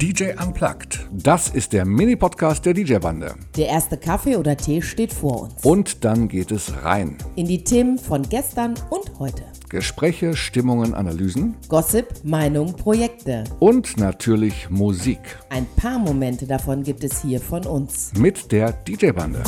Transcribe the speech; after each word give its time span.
DJ 0.00 0.30
Unplugged. 0.40 1.08
Das 1.10 1.48
ist 1.48 1.72
der 1.72 1.84
Mini-Podcast 1.84 2.64
der 2.64 2.72
DJ-Bande. 2.72 3.34
Der 3.56 3.66
erste 3.66 3.96
Kaffee 3.96 4.36
oder 4.36 4.56
Tee 4.56 4.80
steht 4.80 5.12
vor 5.12 5.42
uns. 5.42 5.64
Und 5.64 6.04
dann 6.04 6.28
geht 6.28 6.52
es 6.52 6.84
rein. 6.84 7.18
In 7.34 7.48
die 7.48 7.64
Themen 7.64 7.98
von 7.98 8.22
gestern 8.22 8.74
und 8.90 9.18
heute. 9.18 9.42
Gespräche, 9.68 10.36
Stimmungen, 10.36 10.94
Analysen. 10.94 11.56
Gossip, 11.66 12.06
Meinung, 12.22 12.76
Projekte. 12.76 13.42
Und 13.58 13.96
natürlich 13.96 14.70
Musik. 14.70 15.18
Ein 15.50 15.66
paar 15.74 15.98
Momente 15.98 16.46
davon 16.46 16.84
gibt 16.84 17.02
es 17.02 17.20
hier 17.22 17.40
von 17.40 17.66
uns. 17.66 18.12
Mit 18.16 18.52
der 18.52 18.70
DJ-Bande. 18.70 19.42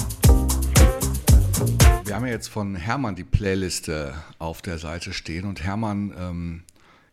Wir 2.04 2.16
haben 2.16 2.26
ja 2.26 2.32
jetzt 2.32 2.48
von 2.48 2.74
Hermann 2.74 3.14
die 3.14 3.22
Playliste 3.22 4.14
auf 4.40 4.62
der 4.62 4.78
Seite 4.78 5.12
stehen 5.12 5.46
und 5.46 5.62
Hermann 5.62 6.12
ähm, 6.18 6.62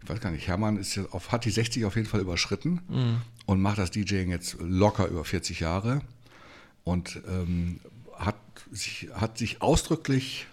ich 0.04 0.10
weiß 0.10 0.20
gar 0.20 0.32
nicht, 0.32 0.48
Hermann 0.48 0.78
ist 0.78 0.96
jetzt 0.96 1.14
auf, 1.14 1.32
hat 1.32 1.46
die 1.46 1.52
60 1.52 1.86
auf 1.86 1.96
jeden 1.96 2.08
Fall 2.08 2.22
überschritten 2.22 2.82
mhm. 2.88 3.22
und 3.46 3.62
macht 3.62 3.78
das 3.78 3.92
DJing 3.92 4.30
jetzt 4.30 4.58
locker 4.60 5.08
über 5.08 5.26
40 5.26 5.60
Jahre 5.60 6.02
und 6.84 7.22
ähm, 7.28 7.80
hat, 8.18 8.36
sich, 8.72 9.10
hat 9.14 9.38
sich 9.38 9.62
ausdrücklich 9.62 10.48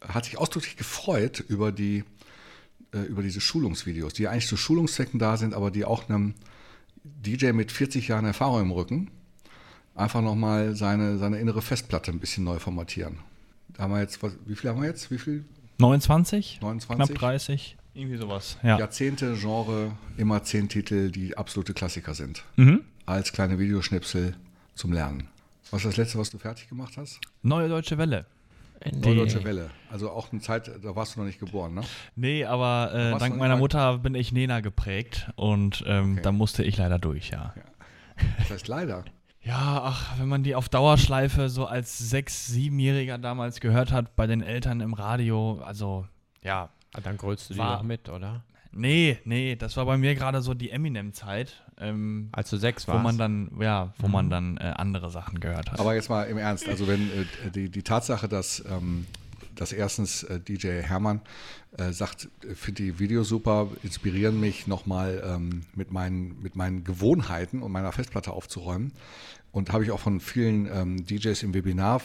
hat 0.00 0.24
sich 0.24 0.38
ausdrücklich 0.38 0.76
gefreut 0.76 1.44
über 1.46 1.72
die 1.72 2.04
äh, 2.92 3.00
über 3.00 3.22
diese 3.22 3.40
Schulungsvideos, 3.40 4.14
die 4.14 4.28
eigentlich 4.28 4.46
zu 4.46 4.56
Schulungszwecken 4.56 5.18
da 5.18 5.36
sind, 5.36 5.54
aber 5.54 5.70
die 5.70 5.84
auch 5.84 6.08
einem 6.08 6.34
DJ 7.04 7.52
mit 7.52 7.70
40 7.70 8.08
Jahren 8.08 8.24
Erfahrung 8.24 8.62
im 8.62 8.70
Rücken 8.70 9.10
einfach 9.94 10.22
nochmal 10.22 10.74
seine, 10.74 11.18
seine 11.18 11.38
innere 11.38 11.62
Festplatte 11.62 12.10
ein 12.10 12.20
bisschen 12.20 12.44
neu 12.44 12.58
formatieren. 12.58 13.18
Da 13.68 13.84
haben 13.84 13.92
wir 13.92 14.00
jetzt, 14.00 14.22
was, 14.22 14.32
wie 14.46 14.56
viel 14.56 14.70
haben 14.70 14.80
wir 14.80 14.88
jetzt? 14.88 15.10
Wie 15.10 15.18
viel? 15.18 15.44
29? 15.78 16.60
29? 16.60 17.06
Knapp 17.06 17.18
30. 17.18 17.76
Irgendwie 17.94 18.16
sowas. 18.16 18.58
Ja. 18.62 18.78
Jahrzehnte, 18.78 19.34
Genre, 19.34 19.92
immer 20.16 20.42
zehn 20.42 20.68
Titel, 20.68 21.10
die 21.10 21.36
absolute 21.36 21.74
Klassiker 21.74 22.14
sind. 22.14 22.44
Mhm. 22.56 22.84
Als 23.06 23.32
kleine 23.32 23.58
Videoschnipsel 23.58 24.36
zum 24.74 24.92
Lernen. 24.92 25.28
Was 25.70 25.80
ist 25.80 25.88
das 25.88 25.96
letzte, 25.96 26.18
was 26.18 26.30
du 26.30 26.38
fertig 26.38 26.68
gemacht 26.68 26.96
hast? 26.96 27.20
Neue 27.42 27.68
Deutsche 27.68 27.98
Welle. 27.98 28.26
Neue 28.92 29.16
Deutsche 29.16 29.44
Welle. 29.44 29.70
Also 29.90 30.10
auch 30.10 30.32
eine 30.32 30.40
Zeit, 30.40 30.70
da 30.82 30.96
warst 30.96 31.14
du 31.14 31.20
noch 31.20 31.26
nicht 31.26 31.38
geboren, 31.38 31.74
ne? 31.74 31.82
Nee, 32.16 32.44
aber 32.44 32.92
äh, 32.94 33.18
dank 33.18 33.36
meiner 33.36 33.56
Mutter 33.56 33.98
bin 33.98 34.14
ich 34.14 34.32
Nena 34.32 34.60
geprägt 34.60 35.30
und 35.36 35.84
ähm, 35.86 36.14
okay. 36.14 36.22
da 36.22 36.32
musste 36.32 36.64
ich 36.64 36.76
leider 36.78 36.98
durch, 36.98 37.30
ja. 37.30 37.52
ja. 37.56 37.62
Das 38.38 38.50
heißt 38.50 38.68
leider. 38.68 39.04
Ja, 39.42 39.80
ach, 39.84 40.18
wenn 40.18 40.28
man 40.28 40.42
die 40.42 40.54
auf 40.54 40.68
Dauerschleife 40.68 41.48
so 41.48 41.64
als 41.64 41.96
sechs-, 41.96 42.48
siebenjähriger 42.48 43.16
damals 43.16 43.60
gehört 43.60 43.90
hat 43.90 44.14
bei 44.14 44.26
den 44.26 44.42
Eltern 44.42 44.82
im 44.82 44.92
Radio, 44.92 45.62
also 45.64 46.06
ja, 46.42 46.68
Ah, 46.92 47.00
dann 47.00 47.16
grölst 47.16 47.50
du 47.50 47.54
die 47.54 47.60
noch 47.60 47.82
mit, 47.82 48.08
oder? 48.08 48.42
Nee, 48.72 49.18
nee, 49.24 49.56
das 49.56 49.76
war 49.76 49.84
bei 49.84 49.96
mir 49.96 50.14
gerade 50.14 50.42
so 50.42 50.54
die 50.54 50.70
Eminem-Zeit. 50.70 51.62
Ähm, 51.78 52.28
Als 52.32 52.50
du 52.50 52.56
sechs 52.56 52.86
warst. 52.86 53.00
Wo 53.00 53.02
man 53.02 53.18
dann, 53.18 53.50
ja, 53.58 53.92
wo 53.98 54.06
mhm. 54.06 54.12
man 54.12 54.30
dann 54.30 54.56
äh, 54.58 54.72
andere 54.76 55.10
Sachen 55.10 55.40
gehört 55.40 55.72
hat. 55.72 55.80
Aber 55.80 55.94
jetzt 55.94 56.08
mal 56.08 56.24
im 56.24 56.38
Ernst, 56.38 56.68
also 56.68 56.86
wenn 56.86 57.10
äh, 57.10 57.50
die, 57.52 57.68
die 57.68 57.82
Tatsache, 57.82 58.28
dass, 58.28 58.64
ähm, 58.68 59.06
dass 59.56 59.72
erstens 59.72 60.22
äh, 60.24 60.38
DJ 60.38 60.82
Hermann 60.82 61.20
äh, 61.78 61.92
sagt, 61.92 62.28
finde 62.54 62.82
die 62.84 62.98
Videos 62.98 63.28
super, 63.28 63.68
inspirieren 63.82 64.38
mich 64.38 64.66
nochmal 64.66 65.22
ähm, 65.26 65.62
mit, 65.74 65.90
meinen, 65.90 66.40
mit 66.40 66.54
meinen 66.54 66.84
Gewohnheiten 66.84 67.62
und 67.62 67.72
meiner 67.72 67.92
Festplatte 67.92 68.32
aufzuräumen. 68.32 68.92
Und 69.52 69.72
habe 69.72 69.82
ich 69.82 69.90
auch 69.90 69.98
von 69.98 70.20
vielen 70.20 70.66
ähm, 70.72 71.06
DJs 71.06 71.42
im 71.42 71.54
Webinar 71.54 72.00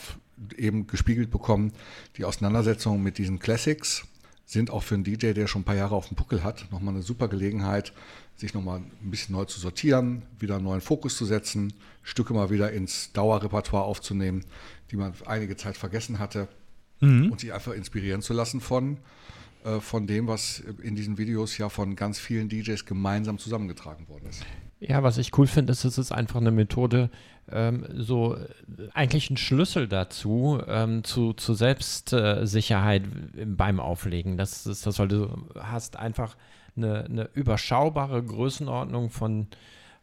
eben 0.57 0.87
gespiegelt 0.87 1.29
bekommen, 1.29 1.73
die 2.17 2.25
Auseinandersetzung 2.25 3.03
mit 3.03 3.19
diesen 3.19 3.37
Classics 3.37 4.07
sind 4.45 4.69
auch 4.69 4.83
für 4.83 4.95
einen 4.95 5.03
DJ, 5.03 5.31
der 5.33 5.47
schon 5.47 5.61
ein 5.61 5.65
paar 5.65 5.75
Jahre 5.75 5.95
auf 5.95 6.07
dem 6.07 6.15
Puckel 6.15 6.43
hat, 6.43 6.71
nochmal 6.71 6.93
eine 6.93 7.03
super 7.03 7.27
Gelegenheit, 7.27 7.93
sich 8.35 8.53
nochmal 8.53 8.79
ein 8.79 9.11
bisschen 9.11 9.35
neu 9.35 9.45
zu 9.45 9.59
sortieren, 9.59 10.23
wieder 10.39 10.55
einen 10.55 10.65
neuen 10.65 10.81
Fokus 10.81 11.17
zu 11.17 11.25
setzen, 11.25 11.73
Stücke 12.03 12.33
mal 12.33 12.49
wieder 12.49 12.71
ins 12.71 13.11
Dauerrepertoire 13.13 13.83
aufzunehmen, 13.83 14.45
die 14.91 14.97
man 14.97 15.13
einige 15.25 15.57
Zeit 15.57 15.77
vergessen 15.77 16.19
hatte 16.19 16.47
mhm. 16.99 17.31
und 17.31 17.39
sich 17.39 17.53
einfach 17.53 17.73
inspirieren 17.73 18.21
zu 18.21 18.33
lassen 18.33 18.61
von, 18.61 18.97
äh, 19.63 19.79
von 19.79 20.05
dem, 20.05 20.27
was 20.27 20.61
in 20.83 20.95
diesen 20.95 21.17
Videos 21.17 21.57
ja 21.57 21.69
von 21.69 21.95
ganz 21.95 22.19
vielen 22.19 22.49
DJs 22.49 22.85
gemeinsam 22.85 23.39
zusammengetragen 23.39 24.07
worden 24.07 24.29
ist. 24.29 24.45
Ja, 24.79 25.03
was 25.03 25.17
ich 25.17 25.37
cool 25.37 25.47
finde, 25.47 25.71
ist, 25.71 25.85
es 25.85 25.97
ist 25.97 26.11
einfach 26.11 26.41
eine 26.41 26.51
Methode, 26.51 27.09
ähm, 27.49 27.85
so 27.93 28.35
äh, 28.35 28.47
eigentlich 28.93 29.29
ein 29.29 29.37
Schlüssel 29.37 29.87
dazu, 29.87 30.61
ähm, 30.67 31.03
zu, 31.03 31.33
zu 31.33 31.53
Selbstsicherheit 31.53 33.03
beim 33.45 33.79
Auflegen. 33.79 34.37
Das 34.37 34.65
ist 34.65 34.85
das, 34.85 34.99
weil 34.99 35.07
du 35.07 35.29
hast 35.57 35.97
einfach 35.97 36.35
eine, 36.75 37.05
eine 37.05 37.29
überschaubare 37.33 38.21
Größenordnung 38.21 39.11
von, 39.11 39.47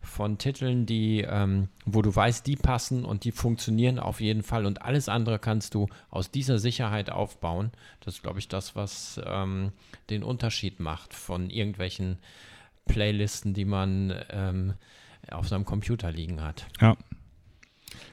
von 0.00 0.38
Titeln, 0.38 0.86
die, 0.86 1.20
ähm, 1.20 1.68
wo 1.84 2.00
du 2.00 2.14
weißt, 2.14 2.46
die 2.46 2.56
passen 2.56 3.04
und 3.04 3.24
die 3.24 3.32
funktionieren 3.32 3.98
auf 3.98 4.22
jeden 4.22 4.42
Fall 4.42 4.64
und 4.64 4.82
alles 4.82 5.08
andere 5.10 5.38
kannst 5.38 5.74
du 5.74 5.88
aus 6.10 6.30
dieser 6.30 6.58
Sicherheit 6.58 7.10
aufbauen. 7.10 7.72
Das 8.00 8.14
ist, 8.14 8.22
glaube 8.22 8.38
ich, 8.38 8.48
das, 8.48 8.74
was 8.74 9.20
ähm, 9.26 9.72
den 10.08 10.22
Unterschied 10.22 10.80
macht 10.80 11.12
von 11.12 11.50
irgendwelchen 11.50 12.18
Playlisten, 12.86 13.54
die 13.54 13.64
man 13.64 14.14
ähm, 14.30 14.74
auf 15.30 15.48
seinem 15.48 15.64
Computer 15.64 16.10
liegen 16.10 16.42
hat. 16.42 16.66
Ja. 16.80 16.96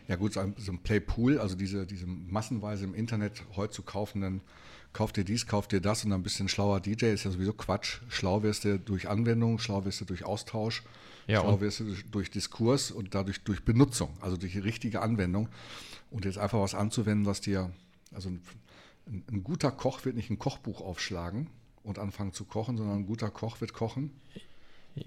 Ja 0.08 0.16
gut, 0.16 0.34
so 0.34 0.40
ein, 0.40 0.56
so 0.58 0.72
ein 0.72 0.80
Playpool, 0.80 1.38
also 1.38 1.56
diese, 1.56 1.86
diese 1.86 2.06
massenweise 2.08 2.84
im 2.84 2.96
Internet 2.96 3.44
heute 3.56 3.74
zu 3.74 3.84
kaufenden, 3.84 4.42
kauf 4.92 5.12
dir 5.12 5.24
dies, 5.24 5.46
kauf 5.46 5.68
dir 5.68 5.82
das 5.82 6.04
und 6.04 6.12
ein 6.12 6.24
bisschen 6.24 6.50
schlauer 6.50 6.80
DJ 6.80 7.06
ist 7.06 7.26
ja 7.26 7.32
sowieso 7.32 7.54
Quatsch. 7.54 8.00
Schlau 8.10 8.42
wirst 8.42 8.66
du 8.66 8.80
durch 8.80 9.08
Anwendung, 9.08 9.60
schlau 9.60 9.86
wirst 9.86 10.02
du 10.02 10.06
durch 10.06 10.26
Austausch, 10.26 10.84
ja, 11.28 11.42
schlau 11.42 11.62
wirst 11.62 11.82
du 11.82 11.86
durch, 11.86 12.06
durch 12.10 12.32
Diskurs 12.32 12.90
und 12.90 13.14
dadurch 13.14 13.44
durch 13.44 13.64
Benutzung, 13.64 14.10
also 14.20 14.36
durch 14.36 14.54
die 14.54 14.60
richtige 14.60 15.02
Anwendung. 15.02 15.48
Und 16.10 16.26
jetzt 16.26 16.40
einfach 16.40 16.60
was 16.60 16.74
anzuwenden, 16.74 17.28
was 17.28 17.40
dir, 17.40 17.72
also 18.12 18.30
ein, 18.30 18.42
ein 19.32 19.44
guter 19.44 19.72
Koch 19.72 20.06
wird 20.06 20.16
nicht 20.16 20.32
ein 20.32 20.40
Kochbuch 20.40 20.82
aufschlagen 20.82 21.48
und 21.84 22.00
anfangen 22.00 22.34
zu 22.34 22.46
kochen, 22.46 22.78
sondern 22.78 22.98
ein 22.98 23.06
guter 23.06 23.30
Koch 23.30 23.62
wird 23.62 23.74
kochen 23.74 24.12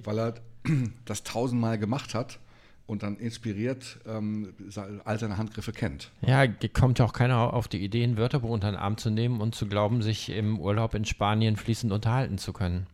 weil 0.03 0.19
er 0.19 0.35
das 1.05 1.23
tausendmal 1.23 1.79
gemacht 1.79 2.15
hat 2.15 2.39
und 2.87 3.03
dann 3.03 3.17
inspiriert 3.17 3.99
ähm, 4.07 4.55
all 5.05 5.19
seine 5.19 5.39
Handgriffe 5.39 5.73
kennt. 5.73 6.11
Ja, 6.21 6.47
kommt 6.47 6.99
ja 6.99 7.05
auch 7.05 7.13
keiner 7.13 7.53
auf 7.53 7.69
die 7.69 7.83
Idee, 7.83 8.05
ein 8.05 8.17
Wörterbuch 8.17 8.51
unter 8.51 8.71
den 8.71 8.77
Arm 8.77 8.97
zu 8.97 9.11
nehmen 9.11 9.41
und 9.41 9.55
zu 9.55 9.67
glauben, 9.67 10.03
sich 10.03 10.31
im 10.31 10.59
Urlaub 10.59 10.95
in 10.95 11.05
Spanien 11.05 11.57
fließend 11.57 11.93
unterhalten 11.93 12.39
zu 12.39 12.53
können. 12.53 12.87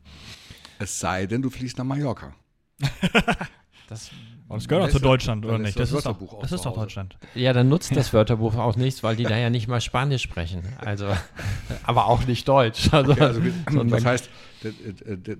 Es 0.78 1.00
sei 1.00 1.26
denn, 1.26 1.42
du 1.42 1.50
fließt 1.50 1.78
nach 1.78 1.84
Mallorca. 1.84 2.34
das, 3.88 4.10
das 4.50 4.69
gehört 4.69 4.84
auch 4.84 4.93
zu 4.93 4.99
Deutschland, 4.99 5.47
oder 5.47 5.59
nicht? 5.59 5.78
Das, 5.78 5.91
das, 5.91 5.99
ist 5.99 6.06
doch, 6.06 6.41
das 6.41 6.53
ist 6.53 6.66
doch 6.66 6.75
Deutschland. 6.75 7.16
Ja, 7.34 7.54
dann 7.54 7.71
nutzt 7.71 7.97
das 7.97 8.12
Wörterbuch 8.12 8.54
auch 8.56 8.76
nichts, 8.76 9.03
weil 9.03 9.16
die 9.16 9.25
da 9.25 9.37
ja 9.37 9.49
nicht 9.49 9.66
mal 9.66 9.81
Spanisch 9.81 10.22
sprechen. 10.22 10.62
Also, 10.76 11.06
aber 11.84 12.06
auch 12.06 12.26
nicht 12.26 12.47
Deutsch. 12.47 12.91
Also, 12.99 13.12
okay, 13.12 13.53
also 13.65 13.84
das 13.84 14.04
heißt, 14.04 14.31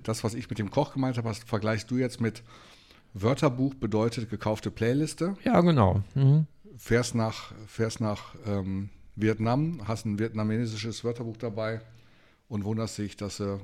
das, 0.03 0.23
was 0.23 0.33
ich 0.33 0.49
mit 0.49 0.59
dem 0.59 0.71
Koch 0.71 0.93
gemeint 0.93 1.17
habe, 1.17 1.33
vergleichst 1.33 1.91
du 1.91 1.97
jetzt 1.97 2.21
mit 2.21 2.41
Wörterbuch 3.13 3.73
bedeutet 3.75 4.29
gekaufte 4.29 4.71
Playliste. 4.71 5.35
Ja, 5.43 5.61
genau. 5.61 6.01
Mhm. 6.15 6.47
Fährst 6.77 7.15
nach, 7.15 7.51
fährst 7.67 8.01
nach 8.01 8.35
ähm, 8.45 8.89
Vietnam, 9.15 9.81
hast 9.87 10.05
ein 10.05 10.17
vietnamesisches 10.17 11.03
Wörterbuch 11.03 11.37
dabei 11.37 11.81
und 12.47 12.63
wunderst 12.63 12.97
dich, 12.97 13.17
dass 13.17 13.37
du 13.37 13.59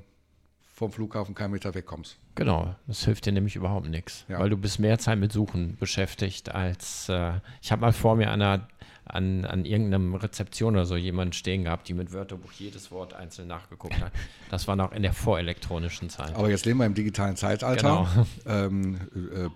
vom 0.76 0.92
Flughafen 0.92 1.34
keinen 1.34 1.52
Meter 1.52 1.74
wegkommst. 1.74 2.18
Genau, 2.36 2.76
das 2.86 3.06
hilft 3.06 3.26
dir 3.26 3.32
nämlich 3.32 3.56
überhaupt 3.56 3.88
nichts, 3.88 4.26
ja. 4.28 4.40
weil 4.40 4.50
du 4.50 4.58
bist 4.58 4.78
mehr 4.78 5.00
Zeit 5.00 5.18
mit 5.18 5.32
Suchen 5.32 5.78
beschäftigt 5.78 6.54
als 6.54 7.08
äh, 7.08 7.40
ich 7.62 7.72
habe 7.72 7.82
mal 7.82 7.94
vor 7.94 8.18
mir 8.18 8.30
einer 8.30 8.68
an, 9.06 9.46
an 9.46 9.66
irgendeinem 9.66 10.16
Rezeption 10.16 10.76
oder 10.76 10.86
so 10.86 10.98
jemanden 10.98 11.32
stehen 11.32 11.64
gehabt, 11.64 11.88
die 11.88 11.94
mit 11.94 12.12
Wörterbuch 12.12 12.52
jedes 12.54 12.92
Wort 12.92 13.14
einzeln 13.14 13.48
nachgeguckt 13.48 14.02
hat. 14.02 14.12
Das 14.50 14.68
war 14.68 14.76
noch 14.76 14.92
in 14.92 15.02
der 15.02 15.14
vorelektronischen 15.14 16.10
Zeit. 16.10 16.36
Aber 16.36 16.50
jetzt 16.50 16.66
leben 16.66 16.80
wir 16.80 16.86
im 16.86 16.94
digitalen 16.94 17.36
Zeitalter. 17.36 18.08
Genau. 18.12 18.26
Ähm, 18.48 19.00
äh, 19.16 19.46
äh, 19.46 19.50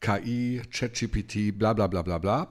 KI, 0.00 0.62
ChatGPT, 0.70 1.56
bla 1.56 1.72
bla 1.72 1.86
bla 1.86 2.02
bla 2.02 2.18
bla. 2.18 2.48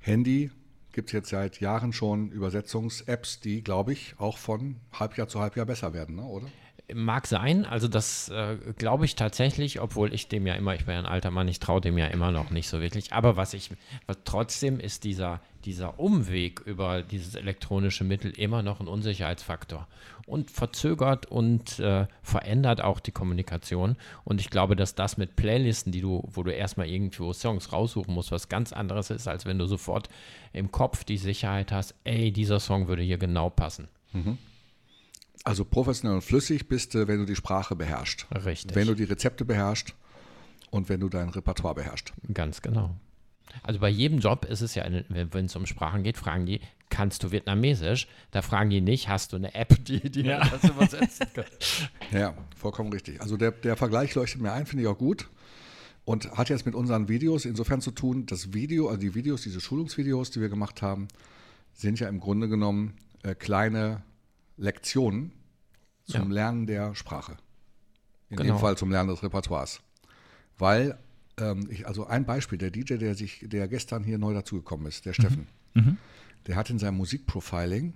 Handy 0.00 0.50
gibt 0.92 1.08
es 1.08 1.12
jetzt 1.12 1.30
seit 1.30 1.60
Jahren 1.60 1.92
schon 1.92 2.30
Übersetzungs-Apps, 2.30 3.40
die, 3.40 3.62
glaube 3.62 3.92
ich, 3.92 4.14
auch 4.18 4.38
von 4.38 4.76
Halbjahr 4.92 5.28
zu 5.28 5.40
Halbjahr 5.40 5.66
besser 5.66 5.92
werden, 5.92 6.16
ne? 6.16 6.24
oder? 6.24 6.46
Mag 6.94 7.26
sein, 7.26 7.64
also 7.64 7.88
das 7.88 8.28
äh, 8.28 8.56
glaube 8.76 9.04
ich 9.04 9.16
tatsächlich, 9.16 9.80
obwohl 9.80 10.12
ich 10.12 10.28
dem 10.28 10.46
ja 10.46 10.54
immer, 10.54 10.74
ich 10.74 10.84
bin 10.84 10.94
ja 10.94 11.00
ein 11.00 11.06
alter 11.06 11.30
Mann, 11.30 11.48
ich 11.48 11.60
traue 11.60 11.80
dem 11.80 11.98
ja 11.98 12.06
immer 12.06 12.30
noch 12.32 12.50
nicht 12.50 12.68
so 12.68 12.80
wirklich. 12.80 13.12
Aber 13.12 13.36
was 13.36 13.54
ich, 13.54 13.70
was 14.06 14.18
trotzdem 14.24 14.80
ist 14.80 15.04
dieser, 15.04 15.40
dieser 15.64 15.98
Umweg 15.98 16.60
über 16.60 17.02
dieses 17.02 17.34
elektronische 17.34 18.04
Mittel 18.04 18.32
immer 18.38 18.62
noch 18.62 18.80
ein 18.80 18.88
Unsicherheitsfaktor 18.88 19.86
und 20.26 20.50
verzögert 20.50 21.26
und 21.26 21.78
äh, 21.78 22.06
verändert 22.22 22.80
auch 22.80 23.00
die 23.00 23.12
Kommunikation. 23.12 23.96
Und 24.24 24.40
ich 24.40 24.50
glaube, 24.50 24.76
dass 24.76 24.94
das 24.94 25.16
mit 25.16 25.36
Playlisten, 25.36 25.92
die 25.92 26.00
du, 26.00 26.28
wo 26.32 26.42
du 26.42 26.52
erstmal 26.52 26.88
irgendwo 26.88 27.32
Songs 27.32 27.72
raussuchen 27.72 28.14
musst, 28.14 28.32
was 28.32 28.48
ganz 28.48 28.72
anderes 28.72 29.10
ist, 29.10 29.28
als 29.28 29.46
wenn 29.46 29.58
du 29.58 29.66
sofort 29.66 30.08
im 30.52 30.70
Kopf 30.70 31.04
die 31.04 31.18
Sicherheit 31.18 31.72
hast, 31.72 31.94
ey, 32.04 32.32
dieser 32.32 32.60
Song 32.60 32.88
würde 32.88 33.02
hier 33.02 33.18
genau 33.18 33.50
passen. 33.50 33.88
Mhm. 34.12 34.38
Also 35.44 35.64
professionell 35.64 36.16
und 36.16 36.22
flüssig 36.22 36.68
bist 36.68 36.94
du, 36.94 37.08
wenn 37.08 37.18
du 37.18 37.26
die 37.26 37.36
Sprache 37.36 37.74
beherrschst. 37.74 38.26
Richtig. 38.44 38.76
Wenn 38.76 38.86
du 38.86 38.94
die 38.94 39.04
Rezepte 39.04 39.44
beherrschst 39.44 39.94
und 40.70 40.88
wenn 40.88 41.00
du 41.00 41.08
dein 41.08 41.28
Repertoire 41.30 41.74
beherrschst. 41.74 42.12
Ganz 42.32 42.62
genau. 42.62 42.94
Also 43.62 43.80
bei 43.80 43.88
jedem 43.90 44.18
Job 44.20 44.44
ist 44.46 44.60
es 44.62 44.74
ja, 44.74 44.86
wenn 45.08 45.44
es 45.46 45.56
um 45.56 45.66
Sprachen 45.66 46.02
geht, 46.04 46.16
fragen 46.16 46.46
die, 46.46 46.60
kannst 46.88 47.22
du 47.22 47.32
Vietnamesisch? 47.32 48.06
Da 48.30 48.40
fragen 48.40 48.70
die 48.70 48.80
nicht, 48.80 49.08
hast 49.08 49.32
du 49.32 49.36
eine 49.36 49.54
App, 49.54 49.84
die, 49.84 50.08
die 50.10 50.22
Ja. 50.22 50.48
das 50.48 50.64
übersetzen 50.64 51.26
kann? 51.34 51.44
Ja, 52.18 52.34
vollkommen 52.56 52.92
richtig. 52.92 53.20
Also 53.20 53.36
der, 53.36 53.50
der 53.50 53.76
Vergleich 53.76 54.14
leuchtet 54.14 54.40
mir 54.40 54.52
ein, 54.52 54.64
finde 54.66 54.84
ich 54.84 54.88
auch 54.88 54.96
gut. 54.98 55.28
Und 56.04 56.32
hat 56.32 56.48
jetzt 56.48 56.66
mit 56.66 56.74
unseren 56.74 57.08
Videos 57.08 57.44
insofern 57.44 57.80
zu 57.80 57.90
tun, 57.90 58.26
das 58.26 58.52
Video, 58.52 58.88
also 58.88 59.00
die 59.00 59.14
Videos, 59.14 59.42
diese 59.42 59.60
Schulungsvideos, 59.60 60.30
die 60.30 60.40
wir 60.40 60.48
gemacht 60.48 60.82
haben, 60.82 61.08
sind 61.74 62.00
ja 62.00 62.08
im 62.08 62.20
Grunde 62.20 62.48
genommen 62.48 62.94
äh, 63.22 63.34
kleine 63.34 64.02
Lektionen 64.62 65.32
zum 66.06 66.28
Ja. 66.28 66.34
Lernen 66.34 66.66
der 66.66 66.94
Sprache. 66.94 67.36
In 68.30 68.36
Genau. 68.36 68.54
dem 68.54 68.60
Fall 68.60 68.76
zum 68.76 68.90
Lernen 68.90 69.08
des 69.10 69.22
Repertoires. 69.22 69.80
Weil, 70.58 70.98
ähm, 71.38 71.66
ich, 71.70 71.86
also 71.86 72.06
ein 72.06 72.24
Beispiel, 72.24 72.58
der 72.58 72.70
DJ, 72.70 72.96
der 72.96 73.14
sich, 73.14 73.44
der 73.46 73.68
gestern 73.68 74.04
hier 74.04 74.18
neu 74.18 74.32
dazugekommen 74.34 74.86
ist, 74.86 75.04
der 75.04 75.12
Steffen, 75.12 75.46
der 76.46 76.56
hat 76.56 76.70
in 76.70 76.78
seinem 76.78 76.96
Musikprofiling 76.96 77.92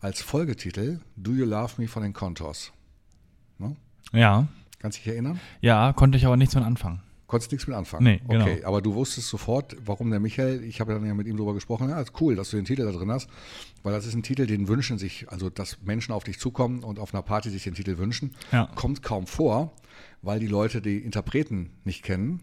als 0.00 0.20
Folgetitel 0.22 1.00
Do 1.16 1.32
You 1.32 1.44
Love 1.44 1.74
Me 1.78 1.88
von 1.88 2.02
den 2.02 2.12
Contours. 2.12 2.72
Ne? 3.58 3.76
Ja. 4.12 4.48
Kannst 4.78 4.98
du 4.98 5.02
dich 5.02 5.12
erinnern? 5.12 5.40
Ja, 5.60 5.92
konnte 5.92 6.16
ich 6.18 6.24
aber 6.26 6.36
nichts 6.36 6.54
mit 6.54 6.64
anfangen. 6.64 7.02
Konntest 7.28 7.52
nichts 7.52 7.66
mit 7.68 7.76
anfangen. 7.76 8.02
Nee, 8.04 8.20
genau. 8.26 8.42
Okay, 8.44 8.64
aber 8.64 8.82
du 8.82 8.94
wusstest 8.94 9.28
sofort, 9.28 9.76
warum 9.84 10.10
der 10.10 10.18
Michael, 10.18 10.64
ich 10.64 10.80
habe 10.80 10.92
ja 10.92 10.98
dann 10.98 11.06
ja 11.06 11.14
mit 11.14 11.26
ihm 11.28 11.36
drüber 11.36 11.54
gesprochen, 11.54 11.88
ja, 11.90 12.00
ist 12.00 12.12
cool, 12.20 12.34
dass 12.34 12.50
du 12.50 12.56
den 12.56 12.64
Titel 12.64 12.84
da 12.84 12.90
drin 12.90 13.10
hast, 13.12 13.28
weil 13.82 13.92
das 13.92 14.06
ist 14.06 14.14
ein 14.14 14.22
Titel, 14.22 14.46
den 14.46 14.66
wünschen 14.66 14.98
sich, 14.98 15.28
also 15.30 15.50
dass 15.50 15.80
Menschen 15.82 16.12
auf 16.12 16.24
dich 16.24 16.40
zukommen 16.40 16.82
und 16.82 16.98
auf 16.98 17.14
einer 17.14 17.22
Party 17.22 17.50
sich 17.50 17.62
den 17.64 17.74
Titel 17.74 17.98
wünschen, 17.98 18.34
Ja. 18.50 18.68
kommt 18.74 19.02
kaum 19.02 19.26
vor, 19.26 19.72
weil 20.22 20.40
die 20.40 20.46
Leute 20.46 20.80
die 20.80 20.98
Interpreten 20.98 21.70
nicht 21.84 22.02
kennen, 22.02 22.40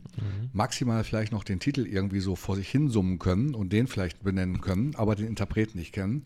maximal 0.53 1.03
vielleicht 1.03 1.31
noch 1.31 1.43
den 1.43 1.59
Titel 1.59 1.85
irgendwie 1.85 2.19
so 2.19 2.35
vor 2.35 2.55
sich 2.55 2.69
hin 2.69 2.89
summen 2.89 3.17
können 3.19 3.55
und 3.55 3.73
den 3.73 3.87
vielleicht 3.87 4.23
benennen 4.23 4.61
können, 4.61 4.93
aber 4.95 5.15
den 5.15 5.27
Interpreten 5.27 5.77
nicht 5.79 5.93
kennen. 5.93 6.25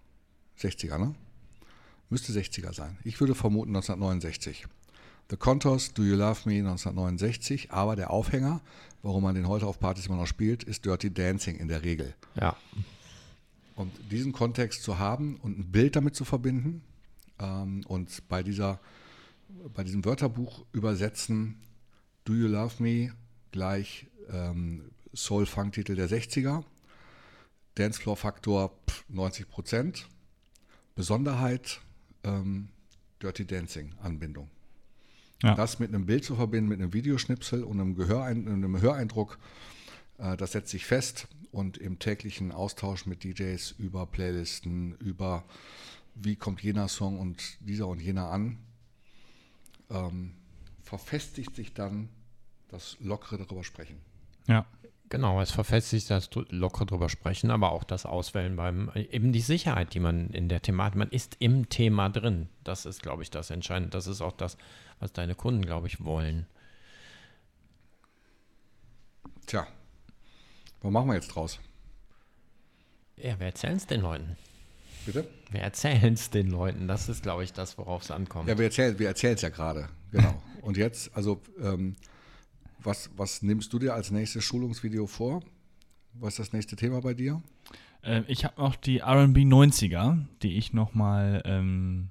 60er, 0.58 0.98
ne? 0.98 1.14
Müsste 2.10 2.32
60er 2.32 2.74
sein. 2.74 2.98
Ich 3.04 3.20
würde 3.20 3.36
vermuten 3.36 3.70
1969. 3.70 4.66
The 5.30 5.36
Contours, 5.36 5.94
Do 5.94 6.02
You 6.02 6.16
Love 6.16 6.40
Me 6.44 6.58
1969. 6.58 7.70
Aber 7.70 7.94
der 7.94 8.10
Aufhänger, 8.10 8.60
warum 9.02 9.22
man 9.22 9.36
den 9.36 9.46
heute 9.46 9.66
auf 9.66 9.78
Partys 9.78 10.06
immer 10.06 10.16
noch 10.16 10.26
spielt, 10.26 10.64
ist 10.64 10.84
Dirty 10.84 11.14
Dancing 11.14 11.54
in 11.56 11.68
der 11.68 11.84
Regel. 11.84 12.16
Ja. 12.34 12.56
Und 13.76 13.92
diesen 14.10 14.32
Kontext 14.32 14.82
zu 14.82 14.98
haben 14.98 15.36
und 15.36 15.56
ein 15.56 15.70
Bild 15.70 15.94
damit 15.94 16.16
zu 16.16 16.24
verbinden 16.24 16.82
ähm, 17.40 17.84
und 17.86 18.28
bei, 18.28 18.42
dieser, 18.42 18.80
bei 19.74 19.84
diesem 19.84 20.04
Wörterbuch 20.04 20.64
übersetzen, 20.72 21.60
Do 22.24 22.34
You 22.34 22.48
Love 22.48 22.82
Me 22.82 23.12
gleich 23.50 24.06
ähm, 24.30 24.90
Soul-Funk-Titel 25.14 25.96
der 25.96 26.08
60er, 26.08 26.64
Dancefloor-Faktor 27.74 28.72
pff, 28.86 29.04
90 29.08 29.48
Prozent, 29.48 30.08
Besonderheit 30.94 31.80
ähm, 32.24 32.68
Dirty 33.22 33.46
Dancing-Anbindung. 33.46 34.50
Ja. 35.42 35.54
Das 35.54 35.78
mit 35.78 35.88
einem 35.88 36.06
Bild 36.06 36.24
zu 36.24 36.36
verbinden, 36.36 36.68
mit 36.68 36.80
einem 36.80 36.92
Videoschnipsel 36.92 37.64
und 37.64 37.80
einem, 37.80 37.94
Gehörein 37.94 38.46
einem 38.46 38.80
Höreindruck, 38.80 39.38
äh, 40.18 40.36
das 40.36 40.52
setzt 40.52 40.70
sich 40.70 40.84
fest 40.86 41.28
und 41.50 41.78
im 41.78 41.98
täglichen 41.98 42.52
Austausch 42.52 43.06
mit 43.06 43.24
DJs 43.24 43.72
über 43.78 44.06
Playlisten, 44.06 44.94
über 44.96 45.44
wie 46.22 46.36
kommt 46.36 46.62
jener 46.62 46.88
Song 46.88 47.18
und 47.18 47.58
dieser 47.60 47.86
und 47.86 48.00
jener 48.00 48.30
an, 48.30 48.58
ähm, 49.90 50.34
verfestigt 50.82 51.54
sich 51.56 51.74
dann 51.74 52.08
das 52.68 52.96
lockere 53.00 53.38
darüber 53.38 53.64
sprechen. 53.64 54.00
Ja. 54.46 54.66
Genau, 55.10 55.40
es 55.40 55.50
verfestigt 55.50 56.08
das 56.08 56.30
locker 56.50 56.86
drüber 56.86 57.08
sprechen, 57.08 57.50
aber 57.50 57.72
auch 57.72 57.82
das 57.82 58.06
Auswählen 58.06 58.54
beim, 58.54 58.92
eben 58.94 59.32
die 59.32 59.40
Sicherheit, 59.40 59.92
die 59.92 59.98
man 59.98 60.30
in 60.30 60.48
der 60.48 60.62
Thematik, 60.62 60.96
man 60.96 61.10
ist 61.10 61.36
im 61.40 61.68
Thema 61.68 62.08
drin. 62.10 62.48
Das 62.62 62.86
ist, 62.86 63.02
glaube 63.02 63.24
ich, 63.24 63.30
das 63.30 63.50
Entscheidende. 63.50 63.90
Das 63.90 64.06
ist 64.06 64.20
auch 64.20 64.30
das, 64.30 64.56
was 65.00 65.12
deine 65.12 65.34
Kunden, 65.34 65.66
glaube 65.66 65.88
ich, 65.88 66.04
wollen. 66.04 66.46
Tja, 69.46 69.66
was 70.80 70.92
machen 70.92 71.08
wir 71.08 71.14
jetzt 71.14 71.34
draus? 71.34 71.58
Ja, 73.16 73.36
wir 73.40 73.46
erzählen 73.46 73.78
es 73.78 73.88
den 73.88 74.02
Leuten. 74.02 74.36
Bitte? 75.12 75.28
Wir 75.50 75.62
erzählen 75.62 76.14
es 76.14 76.30
den 76.30 76.48
Leuten. 76.48 76.86
Das 76.86 77.08
ist, 77.08 77.24
glaube 77.24 77.42
ich, 77.42 77.52
das, 77.52 77.76
worauf 77.78 78.02
es 78.02 78.12
ankommt. 78.12 78.48
Ja, 78.48 78.56
wir 78.56 78.66
erzählen 78.66 78.96
wir 78.98 79.08
erzählen 79.08 79.34
es 79.34 79.42
ja 79.42 79.48
gerade. 79.48 79.88
Genau. 80.12 80.40
Und 80.62 80.76
jetzt, 80.76 81.14
also, 81.16 81.40
ähm, 81.60 81.96
was, 82.78 83.10
was 83.16 83.42
nimmst 83.42 83.72
du 83.72 83.78
dir 83.80 83.94
als 83.94 84.10
nächstes 84.10 84.44
Schulungsvideo 84.44 85.06
vor? 85.06 85.42
Was 86.14 86.34
ist 86.34 86.38
das 86.38 86.52
nächste 86.52 86.76
Thema 86.76 87.00
bei 87.00 87.14
dir? 87.14 87.42
Äh, 88.02 88.22
ich 88.28 88.44
habe 88.44 88.60
noch 88.60 88.76
die 88.76 88.98
RB 88.98 89.38
90er, 89.38 90.18
die 90.42 90.56
ich 90.56 90.72
nochmal 90.72 91.42
ähm, 91.44 92.10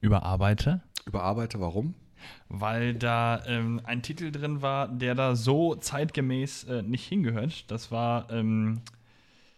überarbeite, 0.00 0.82
Überarbeite, 1.06 1.60
warum? 1.60 1.94
weil 2.48 2.94
da 2.94 3.42
ähm, 3.46 3.80
ein 3.84 4.02
Titel 4.02 4.30
drin 4.30 4.62
war, 4.62 4.88
der 4.88 5.14
da 5.14 5.36
so 5.36 5.74
zeitgemäß 5.74 6.64
äh, 6.64 6.82
nicht 6.82 7.06
hingehört. 7.06 7.70
Das 7.70 7.90
war 7.90 8.30
ähm, 8.30 8.80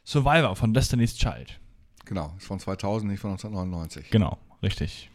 Survivor 0.05 0.57
von 0.57 0.75
Destiny's 0.75 1.17
Child. 1.17 1.59
Genau, 2.07 2.33
ist 2.39 2.47
von 2.47 2.59
2000, 2.59 3.11
nicht 3.11 3.21
von 3.21 3.33
1999. 3.33 4.11
Genau, 4.11 4.39
richtig. 4.63 5.11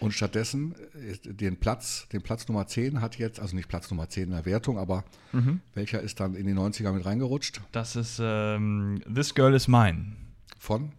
Und 0.00 0.12
stattdessen 0.12 0.74
ist 0.94 1.22
den 1.24 1.56
Platz, 1.58 2.08
den 2.12 2.22
Platz 2.22 2.48
Nummer 2.48 2.66
10 2.66 3.00
hat 3.00 3.18
jetzt, 3.18 3.40
also 3.40 3.54
nicht 3.54 3.68
Platz 3.68 3.90
Nummer 3.90 4.08
10 4.08 4.24
in 4.24 4.30
der 4.30 4.44
Wertung, 4.44 4.78
aber 4.78 5.04
welcher 5.74 6.00
ist 6.00 6.20
dann 6.20 6.34
in 6.34 6.46
die 6.46 6.54
90er 6.54 6.92
mit 6.92 7.04
reingerutscht? 7.04 7.60
Das 7.72 7.96
ist 7.96 8.20
ähm, 8.22 9.02
This 9.12 9.34
Girl 9.34 9.54
Is 9.54 9.68
Mine 9.68 10.16
Von? 10.58 10.92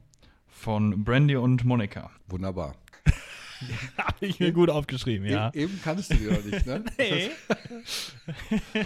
von 0.50 1.04
Brandy 1.04 1.36
und 1.36 1.66
Monica. 1.66 2.12
Wunderbar. 2.28 2.76
Habe 3.98 4.26
ich 4.26 4.40
mir 4.40 4.52
gut 4.52 4.70
aufgeschrieben, 4.70 5.28
ja. 5.28 5.50
E 5.54 5.64
eben 5.64 5.82
kanntest 5.84 6.14
du 6.14 6.18
die 6.18 6.26
noch 6.26 6.44
nicht, 6.44 6.66
ne? 6.66 6.84
Nee. 6.98 7.32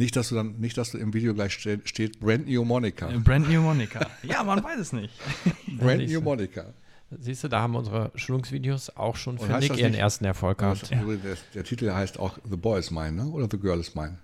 Nicht, 0.00 0.16
dass 0.16 0.30
du 0.30 0.34
dann, 0.34 0.58
nicht, 0.58 0.78
dass 0.78 0.92
du 0.92 0.96
im 0.98 1.12
Video 1.12 1.34
gleich 1.34 1.52
ste 1.52 1.78
steht 1.84 2.20
Brand 2.20 2.48
New 2.48 2.64
Monica. 2.64 3.06
Brand 3.22 3.50
New 3.50 3.60
Monica. 3.60 4.06
ja, 4.22 4.42
man 4.42 4.64
weiß 4.64 4.78
es 4.80 4.92
nicht. 4.94 5.12
Brand 5.78 6.08
New. 6.08 6.22
Monica. 6.22 6.72
Siehst 7.18 7.44
du, 7.44 7.48
da 7.48 7.60
haben 7.60 7.74
unsere 7.76 8.10
Schulungsvideos 8.14 8.96
auch 8.96 9.16
schon 9.16 9.38
für 9.38 9.58
Nick 9.58 9.76
ihren 9.76 9.90
nicht- 9.90 10.00
ersten 10.00 10.24
Erfolg 10.24 10.56
gehabt. 10.56 10.82
das- 10.82 10.88
der, 10.88 11.36
der 11.54 11.64
Titel 11.64 11.92
heißt 11.92 12.18
auch 12.18 12.38
The 12.48 12.56
Boy 12.56 12.80
is 12.80 12.90
Mine, 12.90 13.12
ne? 13.12 13.26
Oder 13.26 13.46
The 13.50 13.58
Girl 13.58 13.78
is 13.78 13.94
Mine. 13.94 14.16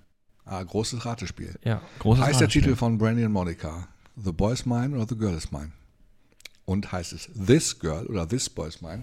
Ah, 0.47 0.63
großes 0.63 1.05
Ratespiel. 1.05 1.55
Ja. 1.63 1.83
Großes 1.99 2.25
heißt 2.25 2.41
der 2.41 2.47
Ratespiel. 2.47 2.63
Titel 2.63 2.77
von 2.77 2.97
Brandy 2.97 3.27
und 3.27 3.33
Monica 3.33 3.87
The 4.17 4.33
Boy 4.33 4.55
is 4.55 4.65
Mine 4.65 4.97
oder 4.97 5.07
The 5.07 5.17
Girl 5.17 5.37
is 5.37 5.53
Mine? 5.53 5.73
Und 6.65 6.91
heißt 6.91 7.13
es 7.13 7.29
This 7.47 7.79
Girl 7.79 8.07
oder 8.07 8.27
This 8.27 8.49
Boy 8.49 8.69
is 8.69 8.81
Mine? 8.81 9.03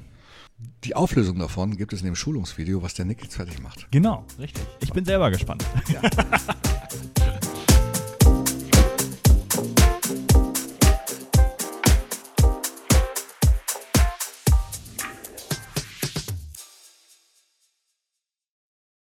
Die 0.83 0.95
Auflösung 0.95 1.39
davon 1.39 1.77
gibt 1.77 1.93
es 1.93 2.01
in 2.01 2.05
dem 2.05 2.15
Schulungsvideo, 2.15 2.81
was 2.81 2.93
der 2.93 3.05
Nick 3.05 3.21
jetzt 3.23 3.35
fertig 3.35 3.61
macht. 3.61 3.87
Genau, 3.91 4.25
richtig. 4.39 4.65
Ich 4.81 4.91
bin 4.91 5.05
selber 5.05 5.31
gespannt. 5.31 5.65
Ja. 5.89 6.01